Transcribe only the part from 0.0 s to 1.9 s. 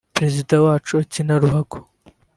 Perezida wacu akina ruhago